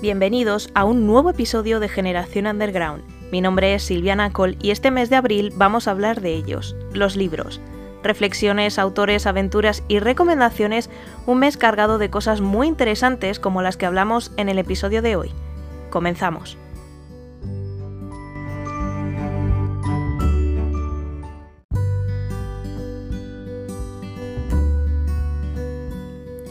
Bienvenidos 0.00 0.70
a 0.74 0.84
un 0.84 1.08
nuevo 1.08 1.30
episodio 1.30 1.80
de 1.80 1.88
Generación 1.88 2.46
Underground. 2.46 3.02
Mi 3.32 3.40
nombre 3.40 3.74
es 3.74 3.82
Silviana 3.82 4.32
Cole 4.32 4.56
y 4.62 4.70
este 4.70 4.92
mes 4.92 5.10
de 5.10 5.16
abril 5.16 5.52
vamos 5.56 5.88
a 5.88 5.90
hablar 5.90 6.20
de 6.20 6.34
ellos, 6.34 6.76
los 6.92 7.16
libros. 7.16 7.60
Reflexiones, 8.04 8.78
autores, 8.78 9.26
aventuras 9.26 9.82
y 9.88 9.98
recomendaciones, 9.98 10.88
un 11.26 11.40
mes 11.40 11.56
cargado 11.56 11.98
de 11.98 12.10
cosas 12.10 12.40
muy 12.40 12.68
interesantes 12.68 13.40
como 13.40 13.60
las 13.60 13.76
que 13.76 13.86
hablamos 13.86 14.30
en 14.36 14.48
el 14.48 14.60
episodio 14.60 15.02
de 15.02 15.16
hoy. 15.16 15.32
Comenzamos. 15.90 16.56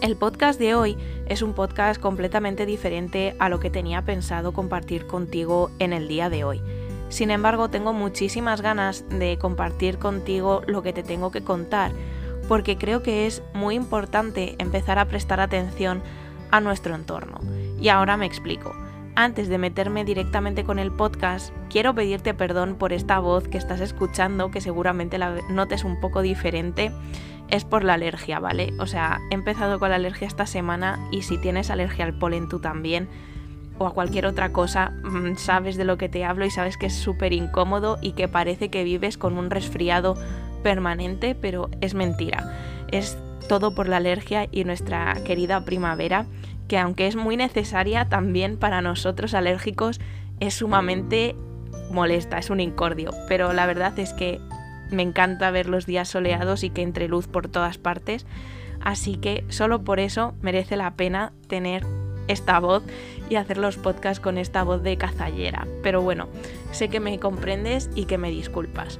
El 0.01 0.17
podcast 0.17 0.59
de 0.59 0.75
hoy 0.75 0.97
es 1.29 1.41
un 1.41 1.53
podcast 1.53 2.01
completamente 2.01 2.65
diferente 2.65 3.35
a 3.39 3.49
lo 3.49 3.59
que 3.59 3.69
tenía 3.69 4.03
pensado 4.03 4.53
compartir 4.53 5.07
contigo 5.07 5.71
en 5.79 5.93
el 5.93 6.07
día 6.07 6.29
de 6.29 6.43
hoy. 6.43 6.61
Sin 7.09 7.31
embargo, 7.31 7.69
tengo 7.69 7.93
muchísimas 7.93 8.61
ganas 8.61 9.05
de 9.09 9.37
compartir 9.37 9.97
contigo 9.97 10.61
lo 10.67 10.81
que 10.81 10.93
te 10.93 11.03
tengo 11.03 11.31
que 11.31 11.43
contar, 11.43 11.91
porque 12.47 12.77
creo 12.77 13.01
que 13.01 13.27
es 13.27 13.41
muy 13.53 13.75
importante 13.75 14.55
empezar 14.59 14.99
a 14.99 15.05
prestar 15.05 15.39
atención 15.39 16.01
a 16.51 16.59
nuestro 16.59 16.95
entorno. 16.95 17.39
Y 17.79 17.89
ahora 17.89 18.17
me 18.17 18.25
explico. 18.25 18.73
Antes 19.15 19.49
de 19.49 19.57
meterme 19.57 20.05
directamente 20.05 20.63
con 20.63 20.77
el 20.77 20.91
podcast, 20.91 21.51
quiero 21.69 21.95
pedirte 21.95 22.33
perdón 22.35 22.75
por 22.75 22.93
esta 22.93 23.17
voz 23.17 23.47
que 23.47 23.57
estás 23.57 23.81
escuchando, 23.81 24.51
que 24.51 24.61
seguramente 24.61 25.17
la 25.17 25.39
notes 25.49 25.83
un 25.83 25.99
poco 25.99 26.21
diferente 26.21 26.91
es 27.49 27.65
por 27.65 27.83
la 27.83 27.93
alergia, 27.93 28.39
¿vale? 28.39 28.73
O 28.79 28.87
sea, 28.87 29.19
he 29.31 29.35
empezado 29.35 29.79
con 29.79 29.89
la 29.89 29.95
alergia 29.95 30.27
esta 30.27 30.45
semana 30.45 30.99
y 31.11 31.21
si 31.21 31.37
tienes 31.37 31.69
alergia 31.69 32.05
al 32.05 32.17
polen 32.17 32.49
tú 32.49 32.59
también 32.59 33.07
o 33.79 33.87
a 33.87 33.93
cualquier 33.93 34.25
otra 34.25 34.51
cosa, 34.51 34.91
mm, 35.03 35.35
sabes 35.35 35.77
de 35.77 35.85
lo 35.85 35.97
que 35.97 36.09
te 36.09 36.25
hablo 36.25 36.45
y 36.45 36.49
sabes 36.49 36.77
que 36.77 36.87
es 36.87 36.95
súper 36.95 37.33
incómodo 37.33 37.99
y 38.01 38.13
que 38.13 38.27
parece 38.27 38.69
que 38.69 38.83
vives 38.83 39.17
con 39.17 39.37
un 39.37 39.49
resfriado 39.49 40.15
permanente, 40.63 41.35
pero 41.35 41.69
es 41.81 41.93
mentira. 41.93 42.51
Es 42.91 43.17
todo 43.47 43.73
por 43.73 43.87
la 43.87 43.97
alergia 43.97 44.47
y 44.51 44.63
nuestra 44.63 45.13
querida 45.23 45.63
primavera, 45.63 46.25
que 46.67 46.77
aunque 46.77 47.07
es 47.07 47.15
muy 47.15 47.37
necesaria 47.37 48.09
también 48.09 48.57
para 48.57 48.81
nosotros 48.81 49.33
alérgicos, 49.33 50.01
es 50.39 50.55
sumamente 50.55 51.35
molesta, 51.91 52.37
es 52.37 52.49
un 52.49 52.59
incordio. 52.59 53.11
Pero 53.29 53.53
la 53.53 53.65
verdad 53.65 53.97
es 53.99 54.13
que 54.13 54.41
me 54.91 55.03
encanta 55.03 55.51
ver 55.51 55.67
los 55.67 55.85
días 55.85 56.07
soleados 56.07 56.63
y 56.63 56.69
que 56.69 56.81
entre 56.81 57.07
luz 57.07 57.27
por 57.27 57.47
todas 57.47 57.77
partes. 57.77 58.25
Así 58.81 59.17
que 59.17 59.43
solo 59.49 59.83
por 59.83 59.99
eso 59.99 60.35
merece 60.41 60.77
la 60.77 60.91
pena 60.95 61.33
tener 61.47 61.85
esta 62.27 62.59
voz 62.59 62.83
y 63.29 63.35
hacer 63.35 63.57
los 63.57 63.77
podcasts 63.77 64.19
con 64.19 64.37
esta 64.37 64.63
voz 64.63 64.83
de 64.83 64.97
cazallera. 64.97 65.67
Pero 65.83 66.01
bueno, 66.01 66.27
sé 66.71 66.89
que 66.89 66.99
me 66.99 67.19
comprendes 67.19 67.89
y 67.95 68.05
que 68.05 68.17
me 68.17 68.29
disculpas. 68.29 68.99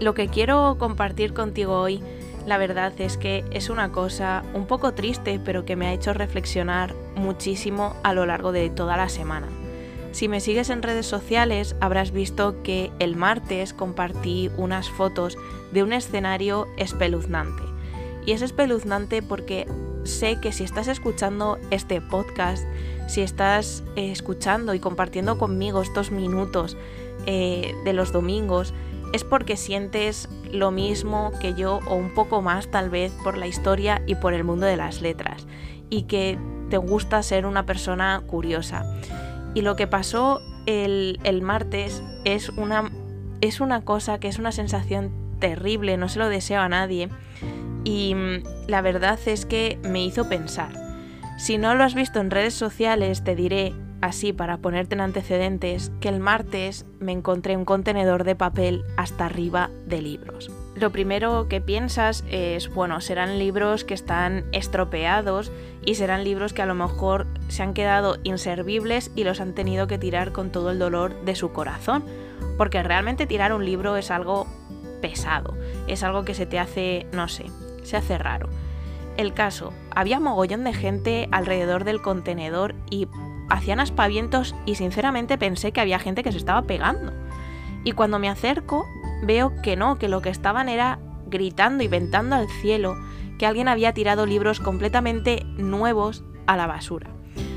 Lo 0.00 0.14
que 0.14 0.28
quiero 0.28 0.76
compartir 0.78 1.34
contigo 1.34 1.78
hoy, 1.78 2.02
la 2.46 2.56
verdad 2.56 2.92
es 2.98 3.18
que 3.18 3.44
es 3.50 3.68
una 3.68 3.92
cosa 3.92 4.42
un 4.54 4.66
poco 4.66 4.94
triste, 4.94 5.38
pero 5.44 5.66
que 5.66 5.76
me 5.76 5.86
ha 5.86 5.92
hecho 5.92 6.14
reflexionar 6.14 6.94
muchísimo 7.14 7.94
a 8.02 8.14
lo 8.14 8.24
largo 8.24 8.50
de 8.52 8.70
toda 8.70 8.96
la 8.96 9.10
semana. 9.10 9.46
Si 10.12 10.28
me 10.28 10.40
sigues 10.40 10.70
en 10.70 10.82
redes 10.82 11.06
sociales 11.06 11.76
habrás 11.80 12.10
visto 12.10 12.62
que 12.62 12.90
el 12.98 13.16
martes 13.16 13.72
compartí 13.72 14.50
unas 14.56 14.88
fotos 14.90 15.36
de 15.72 15.82
un 15.82 15.92
escenario 15.92 16.68
espeluznante. 16.76 17.62
Y 18.26 18.32
es 18.32 18.42
espeluznante 18.42 19.22
porque 19.22 19.66
sé 20.04 20.40
que 20.40 20.52
si 20.52 20.64
estás 20.64 20.88
escuchando 20.88 21.58
este 21.70 22.00
podcast, 22.00 22.64
si 23.06 23.22
estás 23.22 23.82
eh, 23.96 24.10
escuchando 24.10 24.74
y 24.74 24.80
compartiendo 24.80 25.38
conmigo 25.38 25.82
estos 25.82 26.10
minutos 26.10 26.76
eh, 27.26 27.74
de 27.84 27.92
los 27.92 28.12
domingos, 28.12 28.74
es 29.12 29.24
porque 29.24 29.56
sientes 29.56 30.28
lo 30.52 30.70
mismo 30.70 31.32
que 31.40 31.54
yo 31.54 31.80
o 31.86 31.94
un 31.94 32.14
poco 32.14 32.42
más 32.42 32.70
tal 32.70 32.90
vez 32.90 33.12
por 33.24 33.36
la 33.36 33.46
historia 33.46 34.02
y 34.06 34.14
por 34.14 34.34
el 34.34 34.44
mundo 34.44 34.66
de 34.66 34.76
las 34.76 35.00
letras 35.00 35.46
y 35.88 36.02
que 36.02 36.38
te 36.70 36.76
gusta 36.76 37.22
ser 37.22 37.46
una 37.46 37.66
persona 37.66 38.22
curiosa. 38.26 38.84
Y 39.54 39.62
lo 39.62 39.76
que 39.76 39.86
pasó 39.86 40.40
el, 40.66 41.40
martes 41.42 42.02
es 42.24 42.50
una, 42.50 42.90
es 43.40 43.60
una 43.60 43.84
cosa 43.84 44.20
que 44.20 44.28
es 44.28 44.38
una 44.38 44.52
sensación 44.52 45.12
terrible, 45.38 45.96
no 45.96 46.08
se 46.08 46.18
lo 46.18 46.28
deseo 46.28 46.60
a 46.60 46.68
nadie. 46.68 47.08
Y 47.84 48.14
mm, 48.14 48.68
la 48.68 48.82
verdad 48.82 49.18
es 49.26 49.46
que 49.46 49.78
me 49.82 50.04
hizo 50.04 50.28
pensar. 50.28 50.72
Si 51.38 51.56
no 51.56 51.74
lo 51.74 51.84
has 51.84 51.94
visto 51.94 52.20
en 52.20 52.30
redes 52.30 52.54
sociales, 52.54 53.24
te 53.24 53.34
diré, 53.34 53.72
así 54.02 54.32
para 54.32 54.58
ponerte 54.58 54.94
en 54.94 55.00
antecedentes, 55.00 55.90
que 56.00 56.08
el 56.08 56.20
martes 56.20 56.86
me 57.00 57.12
encontré 57.12 57.56
un 57.56 57.64
contenedor 57.64 58.24
de 58.24 58.36
papel 58.36 58.84
hasta 58.96 59.26
arriba 59.26 59.70
de 59.86 60.02
libros. 60.02 60.50
Lo 60.80 60.88
primero 60.88 61.46
que 61.46 61.60
piensas 61.60 62.24
es, 62.30 62.72
bueno, 62.72 63.02
serán 63.02 63.38
libros 63.38 63.84
que 63.84 63.92
están 63.92 64.46
estropeados 64.52 65.52
y 65.84 65.96
serán 65.96 66.24
libros 66.24 66.54
que 66.54 66.62
a 66.62 66.66
lo 66.66 66.74
mejor 66.74 67.26
se 67.48 67.62
han 67.62 67.74
quedado 67.74 68.16
inservibles 68.22 69.10
y 69.14 69.24
los 69.24 69.42
han 69.42 69.54
tenido 69.54 69.86
que 69.86 69.98
tirar 69.98 70.32
con 70.32 70.50
todo 70.50 70.70
el 70.70 70.78
dolor 70.78 71.22
de 71.26 71.34
su 71.34 71.52
corazón. 71.52 72.02
Porque 72.56 72.82
realmente 72.82 73.26
tirar 73.26 73.52
un 73.52 73.66
libro 73.66 73.98
es 73.98 74.10
algo 74.10 74.46
pesado, 75.02 75.54
es 75.86 76.02
algo 76.02 76.24
que 76.24 76.32
se 76.32 76.46
te 76.46 76.58
hace, 76.58 77.06
no 77.12 77.28
sé, 77.28 77.44
se 77.82 77.98
hace 77.98 78.16
raro. 78.16 78.48
El 79.18 79.34
caso, 79.34 79.74
había 79.94 80.18
mogollón 80.18 80.64
de 80.64 80.72
gente 80.72 81.28
alrededor 81.30 81.84
del 81.84 82.00
contenedor 82.00 82.74
y 82.88 83.06
hacían 83.50 83.80
aspavientos 83.80 84.54
y 84.64 84.76
sinceramente 84.76 85.36
pensé 85.36 85.72
que 85.72 85.82
había 85.82 85.98
gente 85.98 86.22
que 86.22 86.32
se 86.32 86.38
estaba 86.38 86.62
pegando. 86.62 87.12
Y 87.84 87.92
cuando 87.92 88.18
me 88.18 88.30
acerco, 88.30 88.86
veo 89.22 89.52
que 89.62 89.76
no, 89.76 89.98
que 89.98 90.08
lo 90.08 90.22
que 90.22 90.30
estaban 90.30 90.68
era 90.68 90.98
gritando 91.26 91.82
y 91.82 91.88
ventando 91.88 92.36
al 92.36 92.48
cielo 92.48 92.96
que 93.38 93.46
alguien 93.46 93.68
había 93.68 93.94
tirado 93.94 94.26
libros 94.26 94.60
completamente 94.60 95.44
nuevos 95.56 96.24
a 96.46 96.56
la 96.56 96.66
basura. 96.66 97.10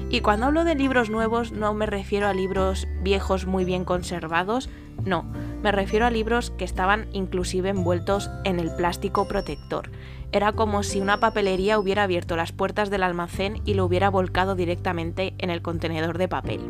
Y 0.09 0.21
cuando 0.21 0.45
hablo 0.45 0.63
de 0.63 0.75
libros 0.75 1.09
nuevos 1.09 1.51
no 1.51 1.73
me 1.73 1.87
refiero 1.87 2.27
a 2.27 2.33
libros 2.33 2.87
viejos 3.01 3.47
muy 3.47 3.65
bien 3.65 3.83
conservados, 3.83 4.69
no, 5.03 5.23
me 5.63 5.71
refiero 5.71 6.05
a 6.05 6.11
libros 6.11 6.51
que 6.51 6.65
estaban 6.65 7.07
inclusive 7.13 7.69
envueltos 7.69 8.29
en 8.43 8.59
el 8.59 8.73
plástico 8.75 9.27
protector. 9.27 9.89
Era 10.31 10.51
como 10.51 10.83
si 10.83 11.01
una 11.01 11.19
papelería 11.19 11.79
hubiera 11.79 12.03
abierto 12.03 12.35
las 12.35 12.51
puertas 12.51 12.89
del 12.89 13.03
almacén 13.03 13.61
y 13.65 13.73
lo 13.73 13.85
hubiera 13.85 14.09
volcado 14.09 14.55
directamente 14.55 15.33
en 15.37 15.49
el 15.49 15.61
contenedor 15.61 16.17
de 16.17 16.27
papel. 16.27 16.61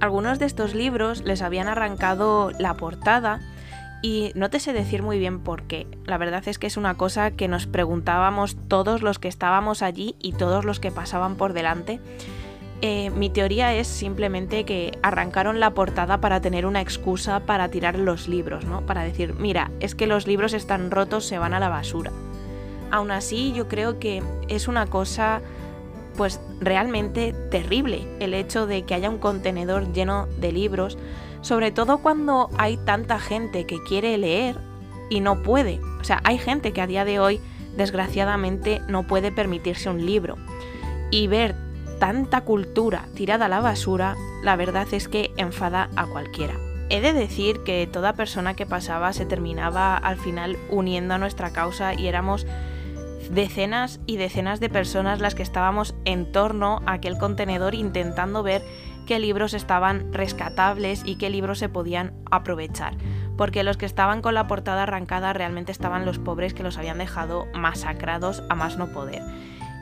Algunos 0.00 0.38
de 0.38 0.46
estos 0.46 0.74
libros 0.74 1.22
les 1.22 1.42
habían 1.42 1.68
arrancado 1.68 2.50
la 2.58 2.74
portada 2.74 3.40
y 4.02 4.32
no 4.34 4.50
te 4.50 4.60
sé 4.60 4.72
decir 4.72 5.02
muy 5.02 5.18
bien 5.18 5.40
por 5.40 5.64
qué. 5.64 5.86
La 6.04 6.18
verdad 6.18 6.46
es 6.46 6.58
que 6.58 6.66
es 6.66 6.76
una 6.76 6.96
cosa 6.96 7.30
que 7.30 7.48
nos 7.48 7.66
preguntábamos 7.66 8.56
todos 8.68 9.02
los 9.02 9.18
que 9.18 9.28
estábamos 9.28 9.82
allí 9.82 10.14
y 10.20 10.32
todos 10.32 10.64
los 10.64 10.80
que 10.80 10.90
pasaban 10.90 11.36
por 11.36 11.52
delante 11.52 12.00
eh, 12.82 13.10
mi 13.10 13.28
teoría 13.28 13.74
es 13.74 13.86
simplemente 13.86 14.64
que 14.64 14.98
arrancaron 15.02 15.60
la 15.60 15.74
portada 15.74 16.18
para 16.22 16.40
tener 16.40 16.64
una 16.64 16.80
excusa 16.80 17.40
para 17.40 17.68
tirar 17.68 17.98
los 17.98 18.26
libros, 18.26 18.64
¿no? 18.64 18.86
Para 18.86 19.02
decir, 19.02 19.34
mira, 19.34 19.70
es 19.80 19.94
que 19.94 20.06
los 20.06 20.26
libros 20.26 20.54
están 20.54 20.90
rotos, 20.90 21.26
se 21.26 21.38
van 21.38 21.52
a 21.52 21.60
la 21.60 21.68
basura. 21.68 22.10
Aún 22.90 23.10
así, 23.10 23.52
yo 23.52 23.68
creo 23.68 23.98
que 23.98 24.22
es 24.48 24.66
una 24.66 24.86
cosa 24.86 25.42
pues 26.16 26.40
realmente 26.60 27.34
terrible 27.50 28.06
el 28.18 28.34
hecho 28.34 28.66
de 28.66 28.82
que 28.82 28.94
haya 28.94 29.10
un 29.10 29.18
contenedor 29.18 29.92
lleno 29.92 30.26
de 30.38 30.50
libros, 30.52 30.96
sobre 31.42 31.70
todo 31.70 31.98
cuando 31.98 32.50
hay 32.58 32.76
tanta 32.78 33.18
gente 33.18 33.66
que 33.66 33.82
quiere 33.82 34.16
leer 34.18 34.58
y 35.08 35.20
no 35.20 35.42
puede. 35.42 35.80
O 36.00 36.04
sea, 36.04 36.20
hay 36.24 36.38
gente 36.38 36.72
que 36.72 36.80
a 36.80 36.86
día 36.86 37.04
de 37.04 37.18
hoy 37.18 37.40
desgraciadamente 37.76 38.80
no 38.88 39.06
puede 39.06 39.32
permitirse 39.32 39.90
un 39.90 40.04
libro. 40.04 40.36
Y 41.10 41.26
ver 41.26 41.56
tanta 41.98 42.42
cultura 42.42 43.06
tirada 43.14 43.46
a 43.46 43.48
la 43.48 43.60
basura, 43.60 44.16
la 44.42 44.56
verdad 44.56 44.86
es 44.92 45.08
que 45.08 45.32
enfada 45.36 45.90
a 45.96 46.06
cualquiera. 46.06 46.54
He 46.88 47.00
de 47.00 47.12
decir 47.12 47.60
que 47.62 47.86
toda 47.86 48.14
persona 48.14 48.54
que 48.54 48.66
pasaba 48.66 49.12
se 49.12 49.26
terminaba 49.26 49.96
al 49.96 50.16
final 50.16 50.56
uniendo 50.70 51.14
a 51.14 51.18
nuestra 51.18 51.52
causa 51.52 51.94
y 51.94 52.08
éramos 52.08 52.46
decenas 53.30 54.00
y 54.06 54.16
decenas 54.16 54.58
de 54.58 54.68
personas 54.68 55.20
las 55.20 55.36
que 55.36 55.44
estábamos 55.44 55.94
en 56.04 56.32
torno 56.32 56.82
a 56.86 56.94
aquel 56.94 57.16
contenedor 57.16 57.74
intentando 57.74 58.42
ver 58.42 58.62
qué 59.10 59.18
libros 59.18 59.54
estaban 59.54 60.12
rescatables 60.12 61.02
y 61.04 61.16
qué 61.16 61.30
libros 61.30 61.58
se 61.58 61.68
podían 61.68 62.12
aprovechar. 62.30 62.96
Porque 63.36 63.64
los 63.64 63.76
que 63.76 63.84
estaban 63.84 64.22
con 64.22 64.34
la 64.34 64.46
portada 64.46 64.84
arrancada 64.84 65.32
realmente 65.32 65.72
estaban 65.72 66.06
los 66.06 66.20
pobres 66.20 66.54
que 66.54 66.62
los 66.62 66.78
habían 66.78 66.98
dejado 66.98 67.48
masacrados 67.52 68.44
a 68.48 68.54
más 68.54 68.76
no 68.76 68.92
poder. 68.92 69.20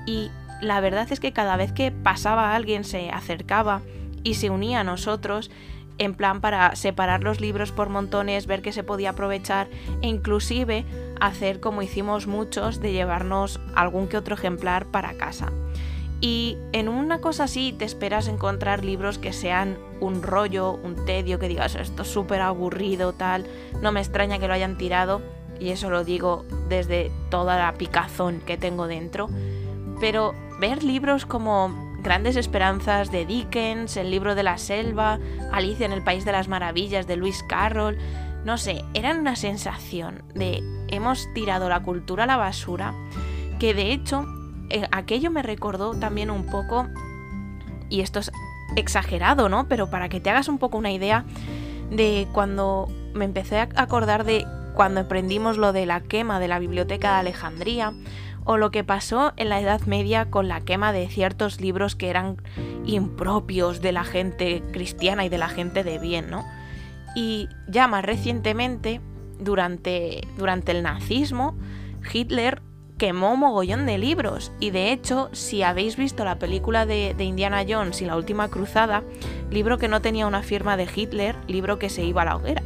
Y 0.07 0.31
la 0.63 0.81
verdad 0.81 1.13
es 1.13 1.21
que 1.21 1.35
cada 1.35 1.59
vez 1.59 1.73
que 1.73 1.91
pasaba 1.91 2.55
alguien 2.55 2.85
se 2.85 3.11
acercaba 3.11 3.83
y 4.23 4.33
se 4.33 4.49
unía 4.49 4.81
a 4.81 4.85
nosotros 4.85 5.51
en 5.99 6.15
plan 6.15 6.41
para 6.41 6.75
separar 6.75 7.23
los 7.23 7.39
libros 7.39 7.71
por 7.71 7.91
montones, 7.91 8.47
ver 8.47 8.63
qué 8.63 8.73
se 8.73 8.83
podía 8.83 9.11
aprovechar 9.11 9.69
e 10.01 10.09
inclusive 10.09 10.87
hacer 11.21 11.61
como 11.61 11.83
hicimos 11.83 12.27
muchos 12.27 12.81
de 12.81 12.93
llevarnos 12.93 13.61
algún 13.75 14.09
que 14.09 14.17
otro 14.17 14.37
ejemplar 14.37 14.87
para 14.87 15.19
casa. 15.19 15.53
Y 16.21 16.59
en 16.73 16.89
una 16.89 17.21
cosa 17.21 17.45
así 17.45 17.73
te 17.73 17.85
esperas 17.85 18.27
encontrar 18.27 18.85
libros 18.85 19.19
que 19.19 19.33
sean 19.33 19.79
un 20.01 20.23
rollo, 20.23 20.73
un 20.73 21.05
tedio, 21.05 21.39
que 21.39 21.49
digas 21.49 21.77
esto 21.77 22.03
es 22.03 22.09
súper 22.09 22.41
aburrido, 22.41 23.13
tal. 23.13 23.47
No 23.83 23.93
me 23.93 24.01
extraña 24.01 24.39
que 24.39 24.49
lo 24.49 24.55
hayan 24.55 24.79
tirado, 24.79 25.23
y 25.61 25.71
eso 25.71 25.91
lo 25.91 26.05
digo 26.05 26.45
desde 26.69 27.13
toda 27.31 27.57
la 27.57 27.75
picazón 27.75 28.41
que 28.41 28.57
tengo 28.57 28.89
dentro. 28.89 29.29
Pero 30.01 30.35
ver 30.61 30.83
libros 30.83 31.25
como 31.25 31.73
Grandes 32.03 32.37
Esperanzas 32.37 33.11
de 33.11 33.27
Dickens, 33.27 33.97
El 33.97 34.11
libro 34.11 34.35
de 34.35 34.43
la 34.43 34.59
selva, 34.59 35.19
Alicia 35.53 35.87
en 35.87 35.93
el 35.93 36.03
País 36.03 36.25
de 36.25 36.33
las 36.33 36.49
Maravillas 36.49 37.07
de 37.07 37.17
Lewis 37.17 37.45
Carroll, 37.49 37.99
no 38.45 38.57
sé, 38.57 38.85
eran 38.95 39.19
una 39.19 39.37
sensación 39.37 40.23
de 40.35 40.63
hemos 40.89 41.33
tirado 41.35 41.69
la 41.69 41.83
cultura 41.83 42.25
a 42.25 42.27
la 42.27 42.37
basura, 42.37 42.95
que 43.59 43.75
de 43.75 43.93
hecho 43.93 44.25
eh, 44.71 44.87
aquello 44.93 45.31
me 45.31 45.43
recordó 45.43 45.95
también 45.95 46.31
un 46.31 46.47
poco, 46.47 46.87
y 47.89 48.01
esto 48.01 48.19
es 48.19 48.31
exagerado, 48.77 49.49
¿no? 49.49 49.69
Pero 49.69 49.91
para 49.91 50.09
que 50.09 50.21
te 50.21 50.31
hagas 50.31 50.49
un 50.49 50.59
poco 50.59 50.79
una 50.79 50.93
idea 50.93 51.25
de 51.91 52.29
cuando 52.33 52.89
me 53.15 53.25
empecé 53.25 53.59
a 53.59 53.69
acordar 53.77 54.25
de 54.25 54.47
cuando 54.75 55.01
emprendimos 55.01 55.57
lo 55.57 55.73
de 55.73 55.87
la 55.87 56.01
quema 56.01 56.39
de 56.39 56.49
la 56.49 56.59
biblioteca 56.59 57.13
de 57.13 57.21
Alejandría, 57.21 57.93
o 58.45 58.57
lo 58.57 58.71
que 58.71 58.85
pasó 58.85 59.33
en 59.37 59.51
la 59.51 59.61
Edad 59.61 59.83
Media 59.83 60.31
con 60.31 60.49
la 60.49 60.63
quema 60.63 60.93
de 60.93 61.09
ciertos 61.09 61.61
libros 61.61 61.97
que 61.97 62.09
eran 62.09 62.41
impropios 62.87 63.83
de 63.83 63.93
la 63.93 64.05
gente 64.05 64.63
cristiana 64.73 65.25
y 65.27 65.29
de 65.29 65.37
la 65.37 65.49
gente 65.49 65.85
de 65.85 65.99
bien, 65.99 66.31
¿no? 66.31 66.47
Y 67.15 67.49
ya 67.69 67.89
más 67.89 68.05
recientemente, 68.05 69.01
durante, 69.39 70.27
durante 70.37 70.73
el 70.73 70.83
nazismo, 70.83 71.57
Hitler 72.13 72.63
quemó 72.99 73.37
mogollón 73.37 73.87
de 73.87 73.97
libros. 73.97 74.53
Y 74.61 74.71
de 74.71 74.93
hecho, 74.93 75.31
si 75.33 75.63
habéis 75.63 75.97
visto 75.97 76.25
la 76.25 76.39
película 76.39 76.85
de, 76.85 77.15
de, 77.17 77.25
Indiana 77.25 77.65
Jones 77.67 78.03
y 78.03 78.05
la 78.05 78.17
última 78.17 78.49
cruzada, 78.49 79.03
libro 79.51 79.79
que 79.79 79.89
no 79.89 80.03
tenía 80.03 80.27
una 80.27 80.43
firma 80.43 80.77
de 80.77 80.89
Hitler, 80.95 81.37
libro 81.47 81.79
que 81.79 81.89
se 81.89 82.05
iba 82.05 82.23
a 82.23 82.27
la 82.27 82.37
hoguera 82.37 82.63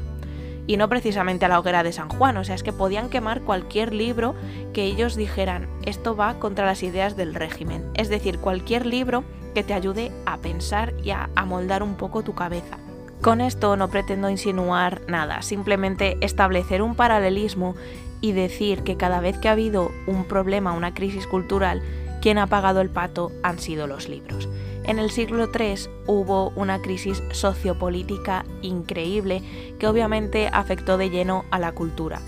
y 0.67 0.77
no 0.77 0.89
precisamente 0.89 1.45
a 1.45 1.49
la 1.49 1.59
hoguera 1.59 1.83
de 1.83 1.93
San 1.93 2.09
Juan, 2.09 2.37
o 2.37 2.45
sea, 2.45 2.55
es 2.55 2.63
que 2.63 2.73
podían 2.73 3.09
quemar 3.09 3.43
cualquier 3.43 3.93
libro 3.93 4.35
que 4.73 4.85
ellos 4.85 5.17
dijeran, 5.17 5.69
esto 5.85 6.17
va 6.17 6.39
contra 6.39 6.67
las 6.67 6.83
ideas 6.83 7.17
del 7.17 7.35
régimen, 7.35 7.91
es 7.95 8.09
decir, 8.09 8.39
cualquier 8.39 8.87
libro 8.87 9.25
que 9.55 9.65
te 9.65 9.75
ayude 9.75 10.13
a 10.25 10.39
pensar 10.39 10.95
y 11.03 11.11
a 11.11 11.31
amoldar 11.35 11.83
un 11.83 11.97
poco 11.97 12.23
tu 12.23 12.35
cabeza. 12.35 12.79
Con 13.21 13.41
esto 13.41 13.77
no 13.77 13.89
pretendo 13.89 14.31
insinuar 14.31 15.03
nada, 15.09 15.43
simplemente 15.43 16.17
establecer 16.21 16.83
un 16.83 16.95
paralelismo 16.95 17.75
y 18.23 18.33
decir 18.33 18.83
que 18.83 18.97
cada 18.97 19.21
vez 19.21 19.37
que 19.37 19.49
ha 19.49 19.53
habido 19.53 19.91
un 20.07 20.25
problema, 20.25 20.73
una 20.73 20.95
crisis 20.95 21.27
cultural, 21.27 21.83
quien 22.23 22.39
ha 22.39 22.47
pagado 22.47 22.81
el 22.81 22.89
pato 22.89 23.31
han 23.43 23.59
sido 23.59 23.87
los 23.87 24.09
libros. 24.09 24.49
En 24.85 24.99
el 24.99 25.11
siglo 25.11 25.51
III 25.53 25.75
hubo 26.07 26.51
una 26.51 26.81
crisis 26.81 27.23
sociopolítica 27.33 28.45
increíble 28.63 29.43
que 29.79 29.87
obviamente 29.87 30.49
afectó 30.53 30.97
de 30.97 31.11
lleno 31.11 31.45
a 31.51 31.59
la 31.59 31.73
cultura. 31.73 32.21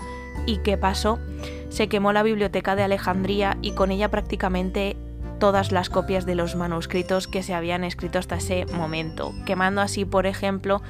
¿Y 0.45 0.57
qué 0.57 0.77
pasó? 0.77 1.17
Se 1.69 1.87
quemó 1.87 2.13
la 2.13 2.23
biblioteca 2.23 2.75
de 2.75 2.83
Alejandría 2.83 3.57
y 3.61 3.71
con 3.71 3.91
ella 3.91 4.11
prácticamente 4.11 4.95
todas 5.39 5.71
las 5.71 5.89
copias 5.89 6.25
de 6.25 6.35
los 6.35 6.55
manuscritos 6.55 7.27
que 7.27 7.43
se 7.43 7.53
habían 7.53 7.83
escrito 7.83 8.19
hasta 8.19 8.35
ese 8.35 8.65
momento, 8.67 9.33
quemando 9.45 9.81
así, 9.81 10.05
por 10.05 10.25
ejemplo, 10.25 10.81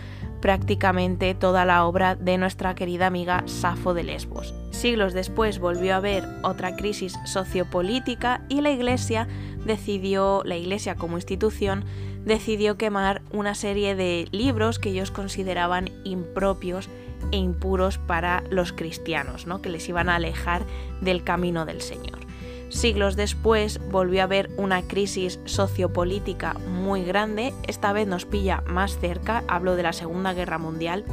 prácticamente 0.46 1.34
toda 1.34 1.66
la 1.66 1.88
obra 1.88 2.14
de 2.14 2.38
nuestra 2.38 2.76
querida 2.76 3.08
amiga 3.08 3.42
Safo 3.48 3.96
de 3.96 4.04
Lesbos. 4.04 4.54
Siglos 4.70 5.14
después 5.14 5.58
volvió 5.58 5.96
a 5.96 5.98
haber 5.98 6.24
otra 6.44 6.76
crisis 6.76 7.16
sociopolítica 7.26 8.46
y 8.48 8.62
la 8.62 8.70
Iglesia 8.70 9.28
decidió, 9.66 10.44
la 10.46 10.56
Iglesia 10.56 10.94
como 10.94 11.18
institución, 11.18 11.84
decidió 12.26 12.78
quemar 12.78 13.24
una 13.32 13.56
serie 13.56 13.96
de 13.96 14.28
libros 14.32 14.78
que 14.78 14.90
ellos 14.90 15.10
consideraban 15.10 15.90
impropios 16.04 16.90
e 17.32 17.38
impuros 17.38 17.98
para 17.98 18.44
los 18.52 18.72
cristianos, 18.72 19.48
¿no? 19.48 19.64
que 19.64 19.70
les 19.70 19.90
iban 19.90 20.10
a 20.10 20.18
alejar 20.18 20.62
del 21.02 21.24
camino 21.24 21.66
del 21.66 21.82
Señor. 21.82 22.25
Siglos 22.70 23.16
después 23.16 23.80
volvió 23.92 24.22
a 24.22 24.24
haber 24.26 24.50
una 24.58 24.82
crisis 24.82 25.40
sociopolítica 25.46 26.54
muy 26.54 27.04
grande, 27.04 27.54
esta 27.68 27.94
vez 27.94 28.08
nos 28.08 28.26
pilla 28.26 28.64
más 28.68 28.98
cerca, 29.00 29.44
hablo 29.48 29.76
de 29.76 29.84
la 29.84 29.94
Segunda 29.94 30.34
Guerra 30.34 30.58
Mundial, 30.58 31.06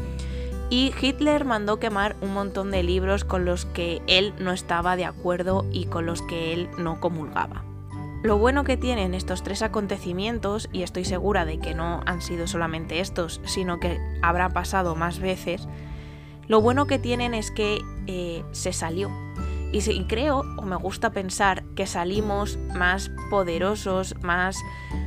y 0.70 0.94
Hitler 1.00 1.44
mandó 1.44 1.78
quemar 1.78 2.16
un 2.22 2.32
montón 2.32 2.70
de 2.70 2.82
libros 2.82 3.24
con 3.24 3.44
los 3.44 3.66
que 3.66 4.00
él 4.06 4.32
no 4.38 4.52
estaba 4.52 4.96
de 4.96 5.04
acuerdo 5.04 5.66
y 5.70 5.84
con 5.84 6.06
los 6.06 6.22
que 6.22 6.54
él 6.54 6.68
no 6.78 6.98
comulgaba. 6.98 7.62
Lo 8.22 8.38
bueno 8.38 8.64
que 8.64 8.76
tienen 8.76 9.14
estos 9.14 9.42
tres 9.42 9.62
acontecimientos, 9.62 10.70
y 10.72 10.82
estoy 10.82 11.04
segura 11.04 11.44
de 11.44 11.58
que 11.58 11.74
no 11.74 12.00
han 12.06 12.22
sido 12.22 12.46
solamente 12.46 13.00
estos, 13.00 13.40
sino 13.44 13.80
que 13.80 13.98
habrá 14.22 14.48
pasado 14.48 14.94
más 14.94 15.18
veces, 15.18 15.68
lo 16.48 16.60
bueno 16.60 16.86
que 16.86 16.98
tienen 16.98 17.34
es 17.34 17.50
que 17.50 17.80
eh, 18.06 18.42
se 18.52 18.72
salió. 18.72 19.10
Y, 19.72 19.78
y 19.90 20.04
creo, 20.04 20.40
o 20.40 20.62
me 20.62 20.76
gusta 20.76 21.10
pensar, 21.10 21.64
que 21.74 21.86
salimos 21.86 22.58
más 22.74 23.10
poderosos, 23.30 24.14
más 24.22 24.58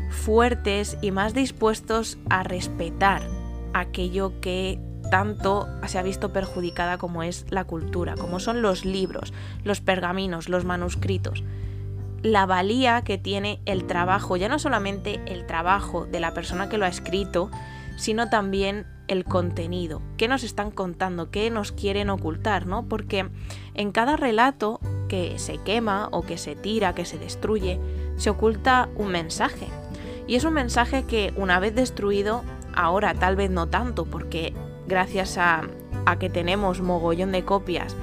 fuertes 0.09 0.97
y 1.01 1.11
más 1.11 1.33
dispuestos 1.33 2.17
a 2.29 2.43
respetar 2.43 3.21
aquello 3.73 4.39
que 4.41 4.79
tanto 5.11 5.67
se 5.87 5.99
ha 5.99 6.03
visto 6.03 6.33
perjudicada 6.33 6.97
como 6.97 7.23
es 7.23 7.45
la 7.49 7.65
cultura, 7.65 8.15
como 8.15 8.39
son 8.39 8.61
los 8.61 8.85
libros, 8.85 9.33
los 9.63 9.81
pergaminos, 9.81 10.49
los 10.49 10.65
manuscritos. 10.65 11.43
La 12.21 12.45
valía 12.45 13.03
que 13.03 13.17
tiene 13.17 13.59
el 13.65 13.85
trabajo, 13.85 14.35
ya 14.35 14.49
no 14.49 14.57
solamente 14.57 15.21
el 15.27 15.45
trabajo 15.45 16.05
de 16.05 16.19
la 16.19 16.33
persona 16.33 16.69
que 16.69 16.77
lo 16.77 16.85
ha 16.85 16.89
escrito, 16.89 17.51
sino 17.97 18.29
también 18.29 18.87
el 19.07 19.23
contenido, 19.23 20.01
qué 20.17 20.27
nos 20.27 20.43
están 20.43 20.71
contando, 20.71 21.31
qué 21.31 21.49
nos 21.49 21.71
quieren 21.71 22.09
ocultar, 22.09 22.65
¿no? 22.65 22.87
Porque 22.87 23.29
en 23.73 23.91
cada 23.91 24.17
relato 24.17 24.79
que 25.07 25.37
se 25.37 25.57
quema 25.59 26.09
o 26.11 26.23
que 26.23 26.37
se 26.37 26.55
tira, 26.55 26.95
que 26.95 27.05
se 27.05 27.17
destruye, 27.17 27.79
se 28.17 28.29
oculta 28.29 28.89
un 28.95 29.09
mensaje. 29.09 29.67
Y 30.27 30.35
es 30.35 30.43
un 30.43 30.53
mensaje 30.53 31.03
que 31.03 31.33
una 31.37 31.59
vez 31.59 31.75
destruido, 31.75 32.43
ahora 32.75 33.13
tal 33.13 33.35
vez 33.35 33.51
no 33.51 33.67
tanto, 33.67 34.05
porque 34.05 34.53
gracias 34.87 35.37
a, 35.37 35.63
a 36.05 36.19
que 36.19 36.29
tenemos 36.29 36.81
mogollón 36.81 37.31
de 37.31 37.45
copias, 37.45 37.95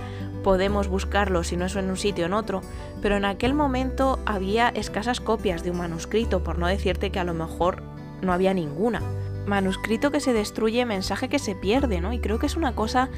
podemos 0.42 0.88
buscarlo 0.88 1.44
si 1.44 1.56
no 1.56 1.66
es 1.66 1.76
en 1.76 1.88
un 1.88 1.96
sitio 1.96 2.26
en 2.26 2.32
otro, 2.32 2.60
pero 3.00 3.16
en 3.16 3.24
aquel 3.24 3.54
momento 3.54 4.18
había 4.26 4.68
escasas 4.68 5.20
copias 5.20 5.62
de 5.62 5.70
un 5.70 5.78
manuscrito, 5.78 6.44
por 6.44 6.58
no 6.58 6.66
decirte 6.66 7.10
que 7.10 7.20
a 7.20 7.24
lo 7.24 7.34
mejor 7.34 7.82
no 8.22 8.32
había 8.32 8.54
ninguna. 8.54 9.02
Manuscrito 9.46 10.10
que 10.10 10.20
se 10.20 10.32
destruye, 10.32 10.84
mensaje 10.84 11.28
que 11.28 11.38
se 11.38 11.54
pierde, 11.54 12.00
¿no? 12.00 12.12
Y 12.12 12.18
creo 12.18 12.38
que 12.38 12.46
es 12.46 12.56
una 12.56 12.74
cosa 12.74 13.08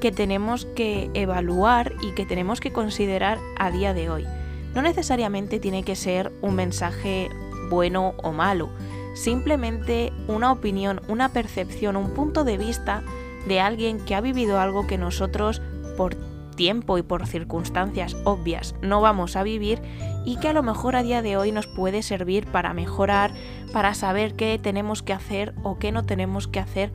que 0.00 0.12
tenemos 0.12 0.64
que 0.64 1.10
evaluar 1.14 1.94
y 2.02 2.12
que 2.12 2.26
tenemos 2.26 2.60
que 2.60 2.72
considerar 2.72 3.38
a 3.58 3.70
día 3.70 3.94
de 3.94 4.10
hoy. 4.10 4.26
No 4.74 4.82
necesariamente 4.82 5.60
tiene 5.60 5.84
que 5.84 5.96
ser 5.96 6.32
un 6.40 6.54
mensaje 6.54 7.28
bueno 7.70 8.14
o 8.22 8.32
malo, 8.32 8.70
simplemente 9.14 10.12
una 10.28 10.50
opinión, 10.50 11.00
una 11.08 11.28
percepción, 11.28 11.96
un 11.96 12.14
punto 12.14 12.44
de 12.44 12.58
vista 12.58 13.02
de 13.46 13.60
alguien 13.60 13.98
que 14.04 14.14
ha 14.14 14.20
vivido 14.20 14.60
algo 14.60 14.86
que 14.86 14.98
nosotros 14.98 15.62
por 15.96 16.16
tiempo 16.56 16.98
y 16.98 17.02
por 17.02 17.26
circunstancias 17.26 18.16
obvias 18.24 18.74
no 18.82 19.00
vamos 19.00 19.36
a 19.36 19.42
vivir 19.42 19.80
y 20.24 20.36
que 20.36 20.48
a 20.48 20.52
lo 20.52 20.62
mejor 20.62 20.96
a 20.96 21.02
día 21.02 21.22
de 21.22 21.36
hoy 21.36 21.50
nos 21.50 21.66
puede 21.66 22.02
servir 22.02 22.46
para 22.46 22.74
mejorar, 22.74 23.32
para 23.72 23.94
saber 23.94 24.34
qué 24.34 24.58
tenemos 24.62 25.02
que 25.02 25.12
hacer 25.12 25.54
o 25.62 25.78
qué 25.78 25.92
no 25.92 26.04
tenemos 26.04 26.48
que 26.48 26.60
hacer 26.60 26.92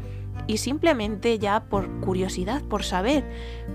y 0.47 0.57
simplemente 0.57 1.39
ya 1.39 1.65
por 1.65 1.89
curiosidad, 1.99 2.61
por 2.63 2.83
saber 2.83 3.25